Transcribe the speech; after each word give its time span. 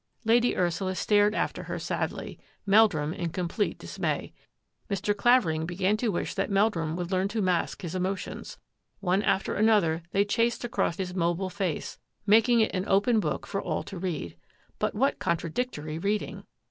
Lady 0.25 0.57
Ursula 0.57 0.95
stared 0.95 1.35
after 1.35 1.65
her 1.65 1.77
sadly, 1.77 2.39
Meldrum 2.65 3.13
in 3.13 3.29
complete 3.29 3.77
dismay. 3.77 4.33
Mr. 4.89 5.15
Clavering 5.15 5.67
began 5.67 5.95
to 5.97 6.07
wish 6.11 6.33
that 6.33 6.49
Meldrum 6.49 6.95
would 6.95 7.11
learn 7.11 7.27
to 7.27 7.39
mask 7.39 7.83
his 7.83 7.93
emotions. 7.93 8.57
One 8.99 9.21
after 9.21 9.53
another 9.53 10.01
they 10.11 10.25
chased 10.25 10.63
across 10.63 10.97
his 10.97 11.13
mobile 11.13 11.51
face, 11.51 11.99
making 12.25 12.61
it 12.61 12.73
an 12.73 12.87
open 12.87 13.19
book 13.19 13.45
for 13.45 13.61
all 13.61 13.83
to 13.83 13.99
read. 13.99 14.35
But 14.79 14.95
what 14.95 15.19
contradictory 15.19 15.99
reading 15.99 16.45